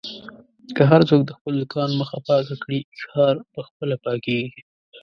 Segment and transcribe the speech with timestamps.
[0.75, 4.61] که هر څوک د خپل دوکان مخه پاکه کړي، ښار په خپله پاکېږي.